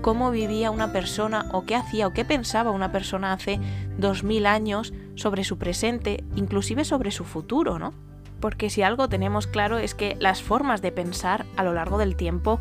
cómo 0.01 0.31
vivía 0.31 0.71
una 0.71 0.91
persona 0.91 1.45
o 1.51 1.65
qué 1.65 1.75
hacía 1.75 2.07
o 2.07 2.13
qué 2.13 2.25
pensaba 2.25 2.71
una 2.71 2.91
persona 2.91 3.33
hace 3.33 3.59
dos 3.97 4.23
mil 4.23 4.45
años 4.45 4.93
sobre 5.15 5.43
su 5.43 5.57
presente, 5.57 6.23
inclusive 6.35 6.83
sobre 6.83 7.11
su 7.11 7.25
futuro, 7.25 7.77
¿no? 7.77 7.93
Porque 8.39 8.69
si 8.69 8.81
algo 8.81 9.07
tenemos 9.07 9.47
claro 9.47 9.77
es 9.77 9.93
que 9.93 10.17
las 10.19 10.41
formas 10.41 10.81
de 10.81 10.91
pensar 10.91 11.45
a 11.55 11.63
lo 11.63 11.73
largo 11.73 11.97
del 11.97 12.15
tiempo 12.15 12.59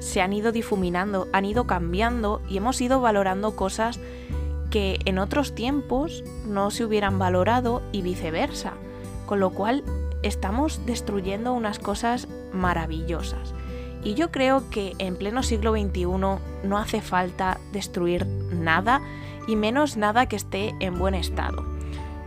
se 0.00 0.20
han 0.20 0.32
ido 0.32 0.50
difuminando, 0.50 1.28
han 1.32 1.44
ido 1.44 1.66
cambiando 1.66 2.42
y 2.48 2.56
hemos 2.56 2.80
ido 2.80 3.00
valorando 3.00 3.54
cosas 3.54 4.00
que 4.70 4.98
en 5.04 5.18
otros 5.18 5.54
tiempos 5.54 6.24
no 6.46 6.70
se 6.70 6.84
hubieran 6.84 7.18
valorado 7.18 7.82
y 7.92 8.02
viceversa. 8.02 8.72
Con 9.26 9.40
lo 9.40 9.50
cual 9.50 9.84
estamos 10.22 10.84
destruyendo 10.86 11.52
unas 11.52 11.78
cosas 11.78 12.28
maravillosas. 12.52 13.54
Y 14.04 14.14
yo 14.14 14.30
creo 14.30 14.68
que 14.70 14.94
en 14.98 15.16
pleno 15.16 15.42
siglo 15.42 15.72
XXI 15.72 16.06
no 16.06 16.78
hace 16.78 17.00
falta 17.00 17.58
destruir 17.72 18.26
nada 18.26 19.00
y 19.46 19.56
menos 19.56 19.96
nada 19.96 20.26
que 20.26 20.36
esté 20.36 20.74
en 20.80 20.98
buen 20.98 21.14
estado. 21.14 21.64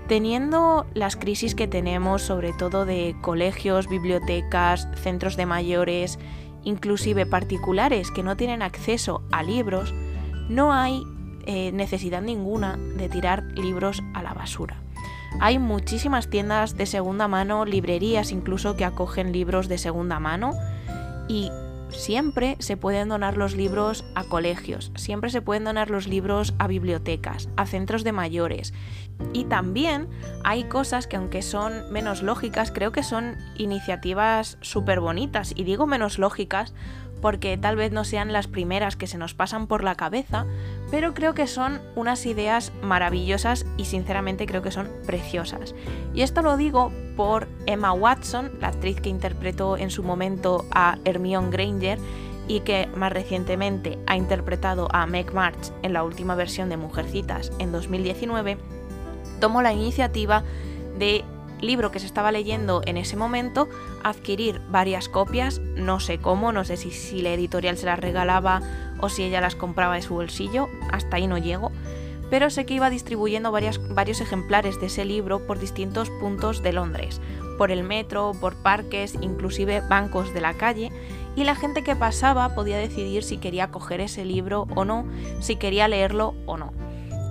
Teniendo 0.07 0.85
las 0.93 1.15
crisis 1.15 1.55
que 1.55 1.67
tenemos, 1.67 2.21
sobre 2.21 2.53
todo 2.53 2.85
de 2.85 3.15
colegios, 3.21 3.87
bibliotecas, 3.87 4.87
centros 5.01 5.35
de 5.35 5.45
mayores 5.45 6.19
inclusive 6.63 7.25
particulares 7.25 8.11
que 8.11 8.23
no 8.23 8.35
tienen 8.35 8.61
acceso 8.61 9.21
a 9.31 9.43
libros, 9.43 9.93
no 10.49 10.73
hay 10.73 11.03
eh, 11.45 11.71
necesidad 11.71 12.21
ninguna 12.21 12.75
de 12.97 13.07
tirar 13.07 13.43
libros 13.55 14.01
a 14.13 14.23
la 14.23 14.33
basura. 14.33 14.84
Hay 15.41 15.59
muchísimas 15.59 16.29
tiendas 16.29 16.77
de 16.77 16.85
segunda 16.85 17.27
mano, 17.27 17.65
librerías 17.65 18.31
incluso 18.31 18.75
que 18.75 18.85
acogen 18.85 19.31
libros 19.31 19.67
de 19.67 19.77
segunda 19.77 20.19
mano 20.19 20.53
y 21.27 21.51
siempre 21.89 22.55
se 22.59 22.77
pueden 22.77 23.09
donar 23.09 23.37
los 23.37 23.55
libros 23.55 24.05
a 24.15 24.23
colegios, 24.23 24.91
siempre 24.95 25.29
se 25.29 25.41
pueden 25.41 25.63
donar 25.63 25.89
los 25.89 26.07
libros 26.07 26.53
a 26.59 26.67
bibliotecas, 26.67 27.49
a 27.57 27.65
centros 27.65 28.03
de 28.03 28.11
mayores. 28.11 28.73
Y 29.33 29.45
también 29.45 30.09
hay 30.43 30.65
cosas 30.65 31.07
que 31.07 31.15
aunque 31.15 31.41
son 31.41 31.91
menos 31.91 32.21
lógicas, 32.21 32.71
creo 32.71 32.91
que 32.91 33.03
son 33.03 33.37
iniciativas 33.55 34.57
súper 34.61 34.99
bonitas. 34.99 35.53
Y 35.55 35.63
digo 35.63 35.87
menos 35.87 36.19
lógicas 36.19 36.73
porque 37.25 37.57
tal 37.57 37.75
vez 37.75 37.91
no 37.91 38.03
sean 38.03 38.33
las 38.33 38.45
primeras 38.45 38.95
que 38.95 39.07
se 39.07 39.17
nos 39.17 39.33
pasan 39.33 39.65
por 39.65 39.83
la 39.83 39.95
cabeza, 39.95 40.45
pero 40.91 41.15
creo 41.15 41.33
que 41.33 41.47
son 41.47 41.81
unas 41.95 42.23
ideas 42.27 42.71
maravillosas 42.83 43.65
y 43.77 43.85
sinceramente 43.85 44.45
creo 44.45 44.61
que 44.61 44.69
son 44.69 44.91
preciosas. 45.07 45.73
Y 46.13 46.21
esto 46.21 46.43
lo 46.43 46.55
digo 46.55 46.91
por 47.17 47.47
Emma 47.65 47.93
Watson, 47.93 48.51
la 48.61 48.67
actriz 48.67 49.01
que 49.01 49.09
interpretó 49.09 49.75
en 49.75 49.89
su 49.89 50.03
momento 50.03 50.65
a 50.69 50.99
Hermione 51.03 51.49
Granger 51.49 51.97
y 52.47 52.59
que 52.59 52.87
más 52.95 53.11
recientemente 53.11 53.97
ha 54.05 54.17
interpretado 54.17 54.87
a 54.91 55.07
Meg 55.07 55.33
March 55.33 55.73
en 55.81 55.93
la 55.93 56.03
última 56.03 56.35
versión 56.35 56.69
de 56.69 56.77
Mujercitas 56.77 57.51
en 57.57 57.71
2019, 57.71 58.59
tomó 59.39 59.63
la 59.63 59.73
iniciativa 59.73 60.43
de 60.99 61.25
libro 61.61 61.91
que 61.91 61.99
se 61.99 62.05
estaba 62.05 62.31
leyendo 62.31 62.81
en 62.85 62.97
ese 62.97 63.15
momento, 63.15 63.67
adquirir 64.03 64.61
varias 64.69 65.09
copias, 65.09 65.59
no 65.75 65.99
sé 65.99 66.19
cómo, 66.19 66.51
no 66.51 66.63
sé 66.63 66.77
si, 66.77 66.91
si 66.91 67.21
la 67.21 67.33
editorial 67.33 67.77
se 67.77 67.85
las 67.85 67.99
regalaba 67.99 68.61
o 68.99 69.09
si 69.09 69.23
ella 69.23 69.41
las 69.41 69.55
compraba 69.55 69.95
de 69.95 70.01
su 70.01 70.13
bolsillo, 70.13 70.69
hasta 70.91 71.17
ahí 71.17 71.27
no 71.27 71.37
llego, 71.37 71.71
pero 72.29 72.49
sé 72.49 72.65
que 72.65 72.73
iba 72.73 72.89
distribuyendo 72.89 73.51
varios 73.51 74.21
ejemplares 74.21 74.79
de 74.79 74.87
ese 74.87 75.05
libro 75.05 75.45
por 75.45 75.59
distintos 75.59 76.09
puntos 76.09 76.63
de 76.63 76.73
Londres, 76.73 77.21
por 77.57 77.71
el 77.71 77.83
metro, 77.83 78.31
por 78.39 78.55
parques, 78.55 79.15
inclusive 79.21 79.81
bancos 79.81 80.33
de 80.33 80.41
la 80.41 80.53
calle, 80.53 80.91
y 81.35 81.43
la 81.43 81.55
gente 81.55 81.83
que 81.83 81.95
pasaba 81.95 82.55
podía 82.55 82.77
decidir 82.77 83.23
si 83.23 83.37
quería 83.37 83.69
coger 83.69 84.01
ese 84.01 84.25
libro 84.25 84.67
o 84.75 84.85
no, 84.85 85.05
si 85.39 85.57
quería 85.57 85.87
leerlo 85.87 86.33
o 86.45 86.57
no. 86.57 86.73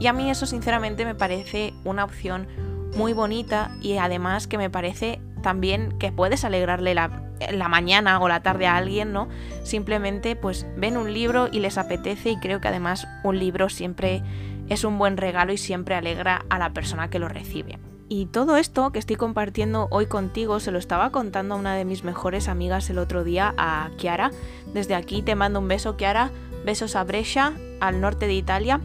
Y 0.01 0.07
a 0.07 0.13
mí 0.13 0.31
eso 0.31 0.47
sinceramente 0.47 1.05
me 1.05 1.15
parece 1.15 1.73
una 1.85 2.05
opción 2.05 2.47
muy 2.97 3.13
bonita 3.13 3.71
y 3.81 3.97
además 3.97 4.47
que 4.47 4.59
me 4.59 4.71
parece 4.71 5.21
también 5.43 5.99
que 5.99 6.13
puedes 6.13 6.45
alegrarle 6.45 6.95
la, 6.95 7.23
la, 7.53 7.69
mañana 7.69 8.19
o 8.21 8.29
la 8.29 8.43
tarde 8.43 8.67
a 8.67 8.77
alguien, 8.77 9.13
¿no? 9.13 9.29
Simplemente 9.63 10.37
pues 10.37 10.67
ven 10.77 10.97
un 10.97 11.13
libro 11.13 11.49
y 11.51 11.61
les 11.61 11.79
apetece 11.79 12.31
y 12.31 12.39
creo 12.39 12.61
que 12.61 12.69
además 12.69 13.07
un 13.23 13.39
libro 13.39 13.69
siempre 13.69 14.23
es 14.69 14.85
un 14.85 14.99
buen 14.99 15.17
regalo 15.17 15.53
y 15.53 15.59
siempre 15.59 15.95
alegra 15.95 16.45
a 16.49 16.59
la 16.59 16.71
persona 16.71 17.11
que 17.11 17.19
lo 17.19 17.29
recibe. 17.29 17.79
Y 18.09 18.27
todo 18.27 18.57
esto 18.57 18.93
que 18.93 18.99
estoy 18.99 19.17
compartiendo 19.17 19.89
hoy 19.91 20.07
contigo 20.07 20.61
se 20.61 20.71
lo 20.71 20.79
estaba 20.79 21.11
contando 21.11 21.55
a 21.55 21.59
una 21.59 21.75
de 21.75 21.85
mis 21.85 22.05
mejores 22.05 22.49
amigas 22.49 22.89
el 22.91 22.99
otro 22.99 23.25
día, 23.25 23.55
a 23.57 23.91
Chiara. 23.97 24.31
Desde 24.73 24.95
aquí 24.95 25.23
te 25.23 25.35
mando 25.35 25.59
un 25.59 25.69
beso, 25.69 25.97
Chiara. 25.97 26.31
Besos 26.65 26.97
a 26.97 27.05
Brescia, 27.05 27.55
al 27.81 28.01
norte 28.01 28.27
de 28.27 28.35
Italia. 28.35 28.81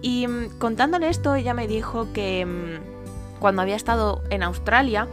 Y 0.00 0.26
mm, 0.26 0.58
contándole 0.58 1.08
esto, 1.08 1.34
ella 1.34 1.54
me 1.54 1.66
dijo 1.66 2.12
que 2.12 2.46
mm, 2.46 2.95
cuando 3.38 3.62
había 3.62 3.76
estado 3.76 4.22
en 4.30 4.42
Australia, 4.42 5.08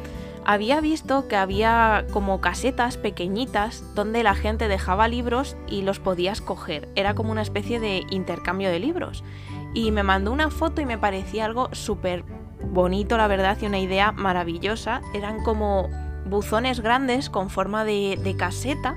había 0.45 0.81
visto 0.81 1.27
que 1.27 1.35
había 1.35 2.05
como 2.11 2.41
casetas 2.41 2.97
pequeñitas 2.97 3.83
donde 3.95 4.23
la 4.23 4.35
gente 4.35 4.67
dejaba 4.67 5.07
libros 5.07 5.55
y 5.67 5.83
los 5.83 5.99
podías 5.99 6.41
coger. 6.41 6.89
Era 6.95 7.15
como 7.15 7.31
una 7.31 7.41
especie 7.41 7.79
de 7.79 8.03
intercambio 8.09 8.69
de 8.69 8.79
libros. 8.79 9.23
Y 9.73 9.91
me 9.91 10.03
mandó 10.03 10.31
una 10.31 10.49
foto 10.49 10.81
y 10.81 10.85
me 10.85 10.97
parecía 10.97 11.45
algo 11.45 11.69
súper 11.71 12.23
bonito, 12.61 13.17
la 13.17 13.27
verdad, 13.27 13.57
y 13.61 13.65
una 13.65 13.79
idea 13.79 14.11
maravillosa. 14.11 15.01
Eran 15.13 15.43
como 15.43 15.89
buzones 16.25 16.81
grandes 16.81 17.29
con 17.29 17.49
forma 17.49 17.85
de, 17.85 18.19
de 18.21 18.35
caseta 18.35 18.95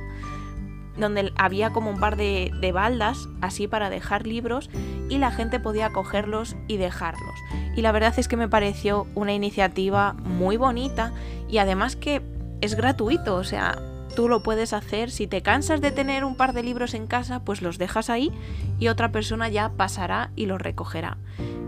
donde 0.96 1.32
había 1.36 1.72
como 1.72 1.90
un 1.90 2.00
par 2.00 2.16
de, 2.16 2.50
baldas 2.72 3.28
así 3.40 3.68
para 3.68 3.90
dejar 3.90 4.26
libros 4.26 4.70
y 5.08 5.18
la 5.18 5.30
gente 5.30 5.60
podía 5.60 5.92
cogerlos 5.92 6.56
y 6.68 6.76
dejarlos. 6.76 7.38
Y 7.76 7.82
la 7.82 7.92
verdad 7.92 8.14
es 8.18 8.28
que 8.28 8.36
me 8.36 8.48
pareció 8.48 9.06
una 9.14 9.32
iniciativa 9.32 10.14
muy 10.14 10.56
bonita 10.56 11.12
y 11.48 11.58
además 11.58 11.96
que 11.96 12.22
es 12.60 12.74
gratuito, 12.74 13.36
o 13.36 13.44
sea, 13.44 13.78
tú 14.14 14.28
lo 14.28 14.42
puedes 14.42 14.72
hacer. 14.72 15.10
Si 15.10 15.26
te 15.26 15.42
cansas 15.42 15.80
de 15.80 15.92
tener 15.92 16.24
un 16.24 16.36
par 16.36 16.52
de 16.52 16.62
libros 16.62 16.94
en 16.94 17.06
casa, 17.06 17.40
pues 17.40 17.62
los 17.62 17.78
dejas 17.78 18.10
ahí 18.10 18.32
y 18.78 18.88
otra 18.88 19.12
persona 19.12 19.48
ya 19.48 19.70
pasará 19.76 20.30
y 20.34 20.46
los 20.46 20.60
recogerá. 20.60 21.18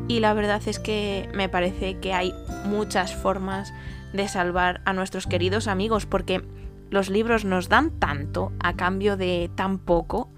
Y 0.08 0.20
la 0.20 0.32
verdad 0.32 0.62
es 0.66 0.78
que 0.78 1.28
me 1.34 1.48
parece 1.48 1.98
que 1.98 2.14
hay 2.14 2.34
muchas 2.64 3.14
formas 3.14 3.72
de 4.12 4.26
salvar 4.26 4.80
a 4.86 4.94
nuestros 4.94 5.26
queridos 5.26 5.68
amigos 5.68 6.06
porque 6.06 6.42
los 6.90 7.10
libros 7.10 7.44
nos 7.44 7.68
dan 7.68 7.90
tanto 7.98 8.52
a 8.60 8.74
cambio 8.74 9.16
de 9.16 9.50
tan 9.54 9.78
poco. 9.78 10.30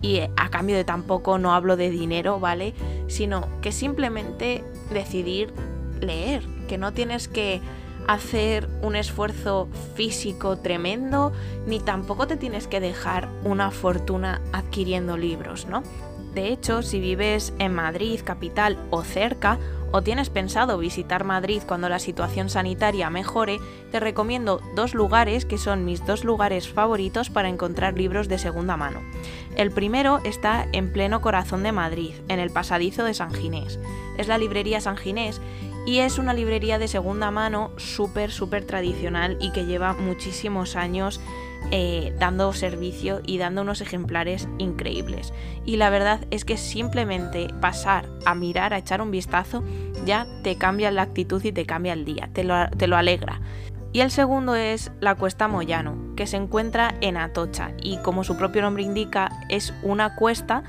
Y 0.00 0.20
a 0.20 0.48
cambio 0.48 0.76
de 0.76 0.84
tan 0.84 1.02
poco 1.02 1.38
no 1.38 1.52
hablo 1.52 1.76
de 1.76 1.90
dinero, 1.90 2.38
¿vale? 2.38 2.72
Sino 3.08 3.48
que 3.60 3.72
simplemente 3.72 4.62
decidir 4.92 5.52
leer, 6.00 6.44
que 6.68 6.78
no 6.78 6.92
tienes 6.92 7.26
que 7.26 7.60
hacer 8.06 8.68
un 8.80 8.94
esfuerzo 8.94 9.68
físico 9.96 10.56
tremendo, 10.56 11.32
ni 11.66 11.80
tampoco 11.80 12.28
te 12.28 12.36
tienes 12.36 12.68
que 12.68 12.78
dejar 12.78 13.28
una 13.42 13.72
fortuna 13.72 14.40
adquiriendo 14.52 15.16
libros, 15.16 15.66
¿no? 15.66 15.82
De 16.32 16.52
hecho, 16.52 16.82
si 16.82 17.00
vives 17.00 17.52
en 17.58 17.74
Madrid, 17.74 18.20
capital 18.24 18.78
o 18.90 19.02
cerca, 19.02 19.58
o 19.92 20.02
tienes 20.02 20.30
pensado 20.30 20.78
visitar 20.78 21.24
Madrid 21.24 21.62
cuando 21.66 21.88
la 21.88 21.98
situación 21.98 22.48
sanitaria 22.48 23.10
mejore, 23.10 23.58
te 23.90 24.00
recomiendo 24.00 24.60
dos 24.74 24.94
lugares 24.94 25.44
que 25.44 25.58
son 25.58 25.84
mis 25.84 26.04
dos 26.04 26.24
lugares 26.24 26.68
favoritos 26.68 27.30
para 27.30 27.48
encontrar 27.48 27.96
libros 27.96 28.28
de 28.28 28.38
segunda 28.38 28.76
mano. 28.76 29.00
El 29.56 29.70
primero 29.70 30.20
está 30.24 30.66
en 30.72 30.92
pleno 30.92 31.20
corazón 31.20 31.62
de 31.62 31.72
Madrid, 31.72 32.14
en 32.28 32.38
el 32.38 32.50
pasadizo 32.50 33.04
de 33.04 33.14
San 33.14 33.32
Ginés. 33.32 33.78
Es 34.16 34.28
la 34.28 34.38
librería 34.38 34.80
San 34.80 34.96
Ginés 34.96 35.40
y 35.86 36.00
es 36.00 36.18
una 36.18 36.34
librería 36.34 36.78
de 36.78 36.86
segunda 36.86 37.30
mano 37.30 37.70
súper, 37.76 38.30
súper 38.30 38.64
tradicional 38.64 39.38
y 39.40 39.52
que 39.52 39.64
lleva 39.64 39.94
muchísimos 39.94 40.76
años 40.76 41.20
eh, 41.70 42.14
dando 42.18 42.52
servicio 42.52 43.20
y 43.26 43.38
dando 43.38 43.62
unos 43.62 43.80
ejemplares 43.80 44.48
increíbles. 44.58 45.32
Y 45.64 45.76
la 45.76 45.90
verdad 45.90 46.20
es 46.30 46.44
que 46.44 46.56
simplemente 46.56 47.48
pasar 47.60 48.08
a 48.24 48.34
mirar, 48.34 48.72
a 48.72 48.78
echar 48.78 49.02
un 49.02 49.10
vistazo, 49.10 49.62
ya 50.06 50.26
te 50.42 50.56
cambia 50.56 50.90
la 50.90 51.02
actitud 51.02 51.44
y 51.44 51.52
te 51.52 51.66
cambia 51.66 51.92
el 51.92 52.04
día, 52.04 52.30
te 52.32 52.44
lo, 52.44 52.68
te 52.70 52.86
lo 52.86 52.96
alegra. 52.96 53.40
Y 53.92 54.00
el 54.00 54.10
segundo 54.10 54.54
es 54.54 54.92
la 55.00 55.14
Cuesta 55.14 55.48
Moyano, 55.48 56.14
que 56.14 56.26
se 56.26 56.36
encuentra 56.36 56.94
en 57.00 57.16
Atocha 57.16 57.72
y 57.82 57.96
como 57.98 58.22
su 58.22 58.36
propio 58.36 58.60
nombre 58.62 58.82
indica 58.82 59.30
es 59.48 59.72
una 59.82 60.14
cuesta 60.14 60.62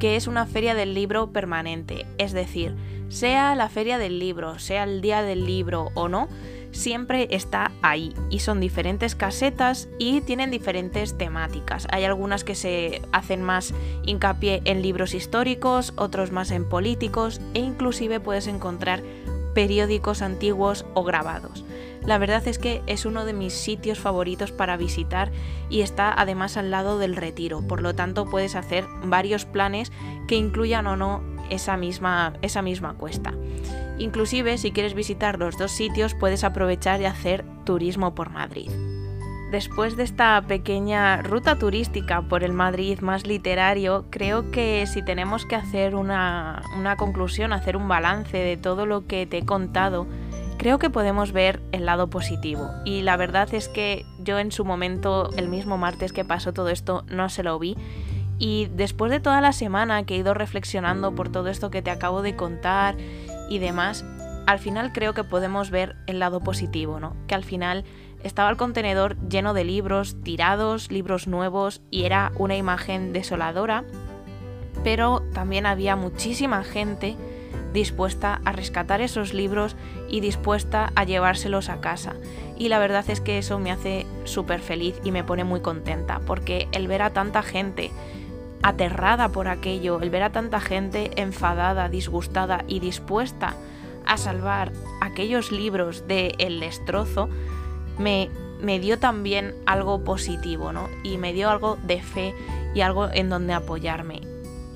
que 0.00 0.16
es 0.16 0.26
una 0.26 0.46
feria 0.46 0.74
del 0.74 0.92
libro 0.92 1.32
permanente, 1.32 2.06
es 2.18 2.32
decir, 2.32 2.74
sea 3.08 3.54
la 3.54 3.68
feria 3.68 3.98
del 3.98 4.18
libro, 4.18 4.58
sea 4.58 4.82
el 4.82 5.00
día 5.00 5.22
del 5.22 5.46
libro 5.46 5.90
o 5.94 6.08
no, 6.08 6.28
siempre 6.72 7.28
está 7.30 7.72
ahí 7.82 8.14
y 8.30 8.40
son 8.40 8.60
diferentes 8.60 9.14
casetas 9.14 9.88
y 9.98 10.20
tienen 10.20 10.50
diferentes 10.50 11.16
temáticas. 11.16 11.86
Hay 11.90 12.04
algunas 12.04 12.44
que 12.44 12.54
se 12.54 13.02
hacen 13.12 13.42
más 13.42 13.74
hincapié 14.04 14.62
en 14.64 14.82
libros 14.82 15.14
históricos, 15.14 15.92
otros 15.96 16.32
más 16.32 16.50
en 16.50 16.68
políticos 16.68 17.40
e 17.54 17.60
inclusive 17.60 18.20
puedes 18.20 18.46
encontrar 18.46 19.02
periódicos 19.54 20.20
antiguos 20.22 20.84
o 20.94 21.02
grabados. 21.02 21.64
La 22.04 22.18
verdad 22.18 22.46
es 22.46 22.58
que 22.58 22.82
es 22.86 23.04
uno 23.04 23.24
de 23.24 23.32
mis 23.32 23.52
sitios 23.52 23.98
favoritos 23.98 24.52
para 24.52 24.76
visitar 24.76 25.32
y 25.68 25.80
está 25.80 26.12
además 26.12 26.56
al 26.56 26.70
lado 26.70 26.98
del 26.98 27.16
retiro, 27.16 27.66
por 27.66 27.82
lo 27.82 27.94
tanto 27.94 28.26
puedes 28.26 28.54
hacer 28.54 28.84
varios 29.02 29.44
planes 29.44 29.90
que 30.28 30.36
incluyan 30.36 30.86
o 30.86 30.96
no 30.96 31.22
esa 31.50 31.76
misma, 31.76 32.34
esa 32.42 32.62
misma 32.62 32.94
cuesta. 32.94 33.34
Inclusive 33.98 34.58
si 34.58 34.72
quieres 34.72 34.94
visitar 34.94 35.38
los 35.38 35.56
dos 35.56 35.72
sitios 35.72 36.14
puedes 36.14 36.44
aprovechar 36.44 37.00
y 37.00 37.06
hacer 37.06 37.44
turismo 37.64 38.14
por 38.14 38.30
Madrid. 38.30 38.70
Después 39.50 39.96
de 39.96 40.02
esta 40.02 40.42
pequeña 40.46 41.22
ruta 41.22 41.56
turística 41.56 42.22
por 42.22 42.42
el 42.42 42.52
Madrid 42.52 42.98
más 43.00 43.26
literario, 43.26 44.06
creo 44.10 44.50
que 44.50 44.86
si 44.86 45.02
tenemos 45.02 45.46
que 45.46 45.54
hacer 45.54 45.94
una, 45.94 46.62
una 46.76 46.96
conclusión, 46.96 47.52
hacer 47.52 47.76
un 47.76 47.86
balance 47.86 48.36
de 48.36 48.56
todo 48.56 48.86
lo 48.86 49.06
que 49.06 49.24
te 49.24 49.38
he 49.38 49.46
contado, 49.46 50.06
creo 50.58 50.78
que 50.80 50.90
podemos 50.90 51.30
ver 51.30 51.62
el 51.70 51.86
lado 51.86 52.10
positivo. 52.10 52.68
Y 52.84 53.02
la 53.02 53.16
verdad 53.16 53.54
es 53.54 53.68
que 53.68 54.04
yo 54.18 54.40
en 54.40 54.50
su 54.50 54.64
momento, 54.64 55.30
el 55.36 55.48
mismo 55.48 55.78
martes 55.78 56.12
que 56.12 56.24
pasó 56.24 56.52
todo 56.52 56.68
esto, 56.68 57.04
no 57.08 57.28
se 57.28 57.44
lo 57.44 57.56
vi 57.58 57.76
y 58.38 58.68
después 58.74 59.10
de 59.10 59.20
toda 59.20 59.40
la 59.40 59.52
semana 59.52 60.04
que 60.04 60.14
he 60.14 60.18
ido 60.18 60.34
reflexionando 60.34 61.14
por 61.14 61.30
todo 61.30 61.48
esto 61.48 61.70
que 61.70 61.82
te 61.82 61.90
acabo 61.90 62.22
de 62.22 62.36
contar 62.36 62.96
y 63.48 63.58
demás, 63.58 64.04
al 64.46 64.58
final 64.58 64.92
creo 64.92 65.14
que 65.14 65.24
podemos 65.24 65.70
ver 65.70 65.96
el 66.06 66.18
lado 66.18 66.40
positivo, 66.40 67.00
¿no? 67.00 67.16
Que 67.26 67.34
al 67.34 67.44
final 67.44 67.84
estaba 68.22 68.50
el 68.50 68.56
contenedor 68.56 69.16
lleno 69.28 69.54
de 69.54 69.64
libros, 69.64 70.16
tirados, 70.22 70.90
libros 70.90 71.26
nuevos, 71.26 71.82
y 71.90 72.04
era 72.04 72.32
una 72.36 72.56
imagen 72.56 73.12
desoladora, 73.12 73.84
pero 74.84 75.22
también 75.32 75.66
había 75.66 75.96
muchísima 75.96 76.62
gente 76.62 77.16
dispuesta 77.72 78.40
a 78.44 78.52
rescatar 78.52 79.00
esos 79.00 79.34
libros 79.34 79.76
y 80.08 80.20
dispuesta 80.20 80.92
a 80.94 81.04
llevárselos 81.04 81.68
a 81.68 81.80
casa. 81.80 82.14
Y 82.56 82.68
la 82.68 82.78
verdad 82.78 83.04
es 83.08 83.20
que 83.20 83.38
eso 83.38 83.58
me 83.58 83.70
hace 83.70 84.06
súper 84.24 84.60
feliz 84.60 84.98
y 85.04 85.12
me 85.12 85.24
pone 85.24 85.44
muy 85.44 85.60
contenta, 85.60 86.20
porque 86.26 86.68
el 86.72 86.88
ver 86.88 87.02
a 87.02 87.10
tanta 87.10 87.42
gente 87.42 87.90
aterrada 88.62 89.30
por 89.30 89.48
aquello, 89.48 90.00
el 90.00 90.10
ver 90.10 90.22
a 90.22 90.32
tanta 90.32 90.60
gente 90.60 91.10
enfadada, 91.20 91.88
disgustada 91.88 92.64
y 92.66 92.80
dispuesta 92.80 93.54
a 94.06 94.16
salvar 94.16 94.72
aquellos 95.00 95.52
libros 95.52 96.06
del 96.06 96.34
el 96.38 96.60
destrozo, 96.60 97.28
me, 97.98 98.30
me 98.60 98.78
dio 98.78 98.98
también 98.98 99.54
algo 99.66 100.04
positivo, 100.04 100.72
¿no? 100.72 100.88
Y 101.02 101.18
me 101.18 101.32
dio 101.32 101.50
algo 101.50 101.76
de 101.82 102.00
fe 102.02 102.34
y 102.74 102.80
algo 102.80 103.08
en 103.12 103.28
donde 103.28 103.52
apoyarme. 103.52 104.20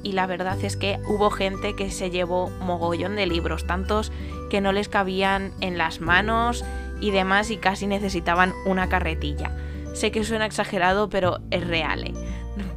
Y 0.03 0.13
la 0.13 0.27
verdad 0.27 0.59
es 0.63 0.77
que 0.77 0.99
hubo 1.07 1.31
gente 1.31 1.77
que 1.77 1.91
se 1.91 2.11
llevó 2.11 2.51
mogollón 2.61 3.17
de 3.17 3.27
libros, 3.27 3.67
tantos 3.67 4.11
que 4.49 4.61
no 4.61 4.73
les 4.73 4.89
cabían 4.89 5.53
en 5.61 5.77
las 5.79 6.01
manos 6.01 6.65
y 7.01 7.11
demás 7.11 7.51
y 7.51 7.59
casi 7.59 7.87
necesitaban 7.87 8.55
una 8.65 8.89
carretilla. 8.89 9.55
Sé 9.93 10.11
que 10.11 10.25
suena 10.25 10.47
exagerado, 10.47 11.09
pero 11.09 11.41
es 11.51 11.67
real. 11.67 12.05
¿eh? 12.05 12.15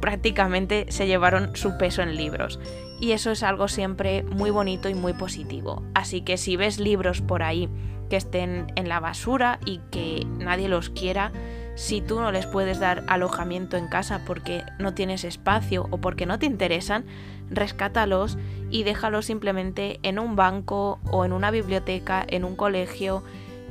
Prácticamente 0.04 0.84
se 0.90 1.06
llevaron 1.06 1.56
su 1.56 1.78
peso 1.78 2.02
en 2.02 2.14
libros. 2.14 2.60
Y 3.00 3.12
eso 3.12 3.30
es 3.30 3.42
algo 3.42 3.68
siempre 3.68 4.22
muy 4.24 4.50
bonito 4.50 4.90
y 4.90 4.94
muy 4.94 5.14
positivo. 5.14 5.82
Así 5.94 6.20
que 6.20 6.36
si 6.36 6.58
ves 6.58 6.78
libros 6.78 7.22
por 7.22 7.42
ahí 7.42 7.70
que 8.10 8.16
estén 8.16 8.66
en 8.76 8.90
la 8.90 9.00
basura 9.00 9.60
y 9.64 9.80
que 9.90 10.26
nadie 10.36 10.68
los 10.68 10.90
quiera, 10.90 11.32
si 11.74 12.02
tú 12.02 12.20
no 12.20 12.32
les 12.32 12.44
puedes 12.44 12.80
dar 12.80 13.02
alojamiento 13.08 13.78
en 13.78 13.88
casa 13.88 14.20
porque 14.26 14.62
no 14.78 14.92
tienes 14.92 15.24
espacio 15.24 15.86
o 15.90 15.96
porque 15.96 16.26
no 16.26 16.38
te 16.38 16.44
interesan, 16.44 17.06
rescátalos 17.48 18.36
y 18.68 18.82
déjalos 18.82 19.24
simplemente 19.24 20.00
en 20.02 20.18
un 20.18 20.36
banco 20.36 21.00
o 21.10 21.24
en 21.24 21.32
una 21.32 21.50
biblioteca, 21.50 22.26
en 22.28 22.44
un 22.44 22.56
colegio 22.56 23.22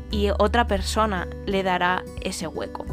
y 0.09 0.29
otra 0.39 0.65
persona 0.65 1.27
le 1.45 1.61
dará 1.61 2.03
ese 2.21 2.47
hueco. 2.47 2.87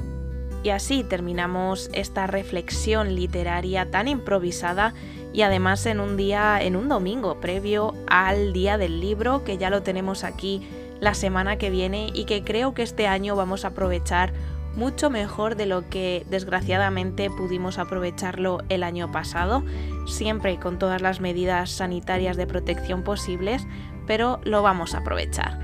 Y 0.63 0.71
así 0.71 1.05
terminamos 1.05 1.91
esta 1.93 2.27
reflexión 2.27 3.15
literaria 3.15 3.91
tan 3.91 4.09
improvisada 4.09 4.95
y 5.33 5.43
además 5.43 5.87
en 5.87 6.01
un 6.01 6.17
día, 6.17 6.61
en 6.61 6.77
un 6.77 6.89
domingo 6.89 7.41
previo 7.41 7.95
al 8.09 8.53
día 8.53 8.77
del 8.77 9.01
libro 9.01 9.45
que 9.45 9.59
ya 9.59 9.71
lo 9.71 9.83
tenemos 9.83 10.25
aquí 10.25 10.67
la 11.01 11.15
semana 11.15 11.57
que 11.57 11.71
viene 11.71 12.11
y 12.13 12.25
que 12.25 12.45
creo 12.45 12.75
que 12.75 12.83
este 12.83 13.07
año 13.07 13.37
vamos 13.37 13.65
a 13.65 13.69
aprovechar 13.69 14.33
mucho 14.77 15.11
mejor 15.11 15.57
de 15.57 15.67
lo 15.67 15.89
que 15.89 16.25
desgraciadamente 16.31 17.31
pudimos 17.31 17.79
aprovecharlo 17.79 18.59
el 18.69 18.83
año 18.83 19.11
pasado, 19.11 19.65
siempre 20.07 20.59
con 20.59 20.79
todas 20.79 21.03
las 21.03 21.21
medidas 21.21 21.71
sanitarias 21.71 22.37
de 22.37 22.47
protección 22.47 23.03
posibles, 23.03 23.67
pero 24.07 24.41
lo 24.45 24.63
vamos 24.63 24.95
a 24.95 24.99
aprovechar. 24.99 25.59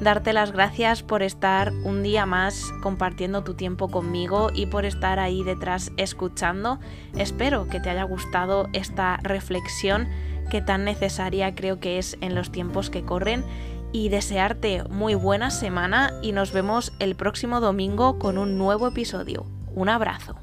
Darte 0.00 0.32
las 0.32 0.52
gracias 0.52 1.02
por 1.02 1.22
estar 1.22 1.72
un 1.84 2.02
día 2.02 2.24
más 2.24 2.72
compartiendo 2.80 3.44
tu 3.44 3.52
tiempo 3.52 3.88
conmigo 3.88 4.50
y 4.54 4.64
por 4.64 4.86
estar 4.86 5.18
ahí 5.18 5.42
detrás 5.44 5.92
escuchando. 5.98 6.80
Espero 7.18 7.68
que 7.68 7.80
te 7.80 7.90
haya 7.90 8.04
gustado 8.04 8.70
esta 8.72 9.18
reflexión 9.18 10.08
que 10.50 10.62
tan 10.62 10.84
necesaria 10.84 11.54
creo 11.54 11.80
que 11.80 11.98
es 11.98 12.16
en 12.22 12.34
los 12.34 12.50
tiempos 12.50 12.88
que 12.88 13.04
corren 13.04 13.44
y 13.92 14.08
desearte 14.08 14.84
muy 14.84 15.14
buena 15.14 15.50
semana 15.50 16.14
y 16.22 16.32
nos 16.32 16.52
vemos 16.52 16.94
el 16.98 17.14
próximo 17.14 17.60
domingo 17.60 18.18
con 18.18 18.38
un 18.38 18.56
nuevo 18.56 18.88
episodio. 18.88 19.44
Un 19.74 19.90
abrazo. 19.90 20.36